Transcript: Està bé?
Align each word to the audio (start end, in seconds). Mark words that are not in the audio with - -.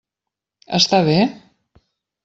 Està 0.79 1.03
bé? 1.11 1.15